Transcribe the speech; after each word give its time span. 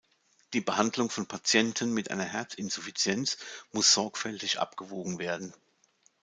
Die 0.53 0.61
Behandlung 0.61 1.11
von 1.11 1.27
Patienten 1.27 1.93
mit 1.93 2.09
einer 2.09 2.23
Herzinsuffizienz 2.23 3.37
muss 3.71 3.93
sorgfältig 3.93 4.59
abgewogen 4.59 5.19
werden. 5.19 5.53